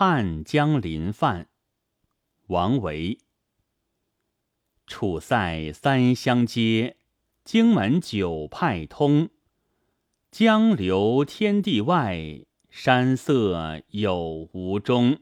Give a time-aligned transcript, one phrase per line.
[0.00, 1.48] 汉江临泛，
[2.46, 3.18] 王维。
[4.86, 6.96] 楚塞三湘接，
[7.42, 9.28] 荆门九派通。
[10.30, 15.18] 江流天地外，山色有无中。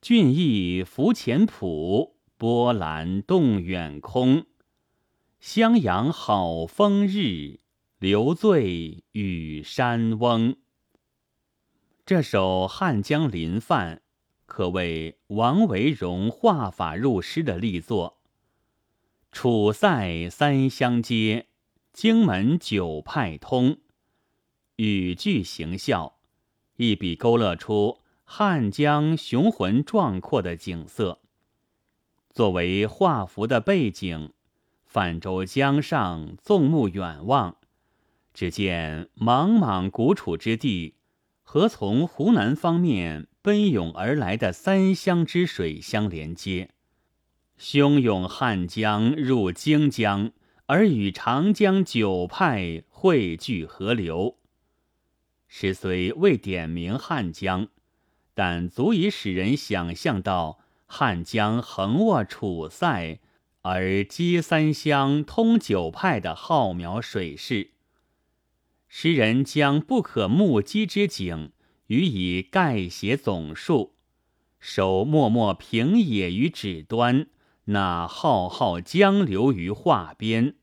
[0.00, 4.46] 俊逸浮浅浦，波澜动远空。
[5.40, 7.58] 襄阳好风日，
[7.98, 10.54] 留醉与山翁。
[12.04, 13.96] 这首《汉江临泛》
[14.46, 18.18] 可谓王维融画法入诗的力作。
[19.30, 21.46] 楚塞三湘接，
[21.92, 23.78] 荆门九派通。
[24.76, 26.14] 语句形象，
[26.76, 31.20] 一笔勾勒出汉江雄浑壮阔的景色。
[32.30, 34.32] 作为画幅的背景，
[34.84, 37.58] 泛舟江上，纵目远望，
[38.34, 40.96] 只见茫茫古楚之地
[41.42, 46.70] 和从湖南方面奔涌而来的三湘之水相连接。
[47.58, 50.32] 汹涌汉江入荆江，
[50.66, 54.38] 而与长江九派汇聚河流。
[55.46, 57.68] 诗虽未点明汉江，
[58.32, 63.20] 但足以使人想象到汉江横卧楚塞，
[63.60, 67.71] 而接三湘、通九派的浩渺水势。
[69.02, 71.50] 诗人将不可目击之景
[71.88, 73.96] 予以概写总述，
[74.60, 77.26] 手默默平野于指端。
[77.64, 80.54] 那浩浩江流于画边，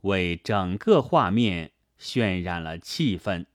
[0.00, 3.46] 为整个画面渲染了气氛。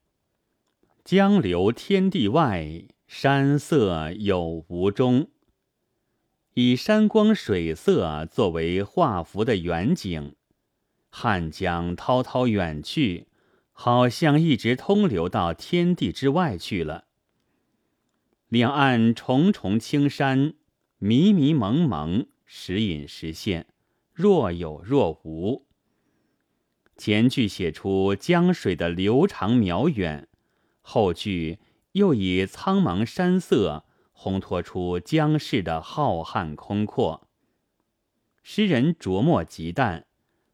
[1.04, 5.28] 江流天地外，山色有无中。
[6.54, 10.36] 以山光水色作为画幅的远景，
[11.10, 13.28] 汉江滔滔远去，
[13.78, 17.06] 好像一直通流到天地之外去了。
[18.48, 20.54] 两岸重重青山，
[20.98, 22.26] 迷迷蒙蒙。
[22.46, 23.68] 时隐时现，
[24.14, 25.66] 若有若无。
[26.96, 30.30] 前句写出江水的流长渺远，
[30.82, 31.60] 后句
[31.92, 33.84] 又以苍茫山色
[34.16, 37.28] 烘托出江氏的浩瀚空阔。
[38.42, 40.06] 诗人琢磨极淡，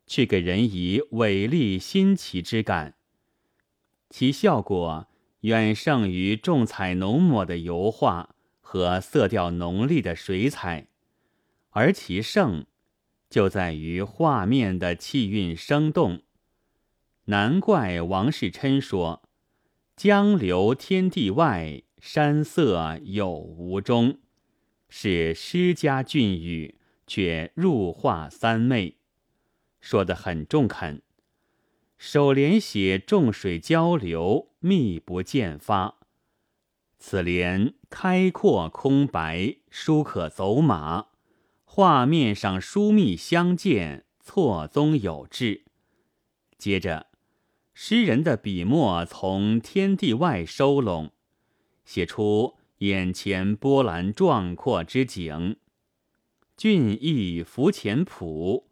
[0.08, 2.96] 却给人以伟丽新奇之感，
[4.12, 5.08] 其效果
[5.40, 10.90] 远胜于重彩浓抹的油画和色调浓丽的水彩。
[11.70, 12.66] 而其胜，
[13.30, 16.22] 就在于画面的气韵生动。
[17.26, 19.24] 难怪王世琛说
[19.96, 24.20] ：“江流天地外，山色有无中。”
[24.90, 26.76] 是诗家俊语，
[27.08, 28.98] 却入画三昧，
[29.80, 31.02] 说得很中肯。
[32.04, 36.00] 首联写众水交流，密不见发；
[36.98, 41.10] 此联开阔空白，书可走马。
[41.64, 45.66] 画面上疏密相间，错综有致。
[46.58, 47.06] 接着，
[47.76, 51.12] 诗人的笔墨从天地外收拢，
[51.86, 55.58] 写出眼前波澜壮阔之景。
[56.58, 58.72] 俊逸浮浅浦，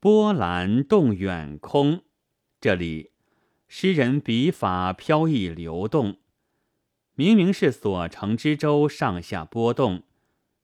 [0.00, 2.02] 波澜动远空。
[2.62, 3.10] 这里，
[3.66, 6.18] 诗人笔法飘逸流动，
[7.16, 10.04] 明明是所乘之舟上下波动，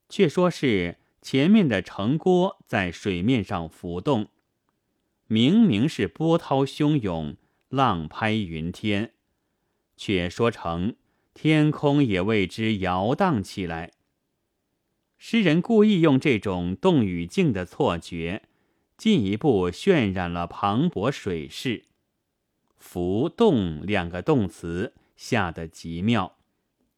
[0.07, 0.95] 却说是。
[1.21, 4.29] 前面的城郭在水面上浮动，
[5.27, 7.35] 明明是波涛汹涌、
[7.67, 9.11] 浪拍云天，
[9.97, 10.95] 却说成
[11.33, 13.91] 天空也为之摇荡起来。
[15.17, 18.43] 诗人故意用这种动与静的错觉，
[18.99, 21.85] 进一步渲染了磅礴水势。
[22.77, 26.37] 浮动两个动词下得极妙，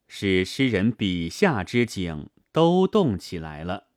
[0.07, 3.89] 使诗人笔下之景都动起来了。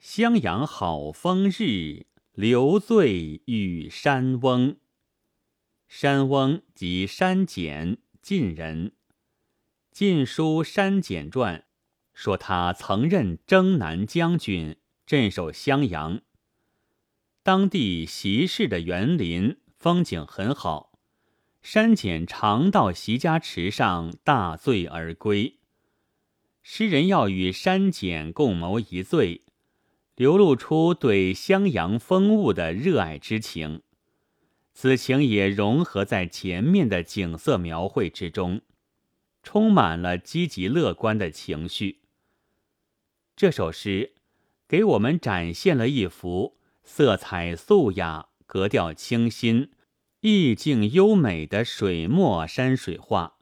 [0.00, 4.76] 襄阳好风日，留醉与山翁。
[5.86, 8.88] 山翁即山简，晋人。
[9.92, 11.60] 《晋书·山简传》
[12.12, 14.76] 说他曾任征南将军，
[15.06, 16.20] 镇守襄阳。
[17.48, 20.92] 当地习氏的园林风景很好，
[21.62, 25.56] 山简常到席家池上大醉而归。
[26.62, 29.46] 诗人要与山简共谋一醉。
[30.14, 33.80] 流露出对襄阳风物的热爱之情，
[34.74, 38.60] 此情也融合在前面的景色描绘之中，
[39.42, 42.00] 充满了积极乐观的情绪。
[43.34, 44.12] 这首诗
[44.68, 46.57] 给我们展现了一幅
[46.90, 49.70] 色彩素雅、格调清新、
[50.22, 53.36] 意境优美的水墨山水画，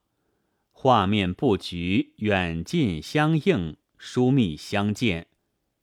[0.72, 5.28] 画面布局远近相应，疏密相间，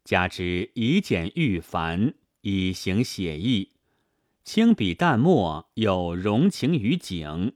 [0.03, 3.71] 加之以简喻繁，以形写意，
[4.43, 7.53] 轻笔淡墨，有融情于景，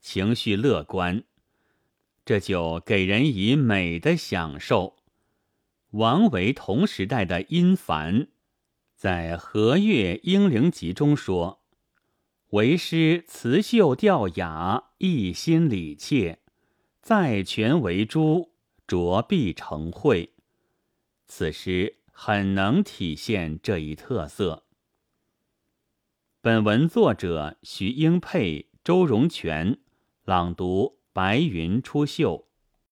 [0.00, 1.22] 情绪乐观，
[2.24, 4.96] 这就给人以美的享受。
[5.90, 8.28] 王维同时代的殷凡，
[9.00, 11.62] 在《和乐英灵集》中说
[12.52, 16.40] ：“为诗辞秀调雅，一心礼切。”
[17.00, 18.52] 在权为珠，
[18.86, 20.34] 着必成会。
[21.26, 24.66] 此诗很能体现这一特色。
[26.42, 29.78] 本文作者徐英佩、周荣全，
[30.26, 32.44] 朗读：白云出岫。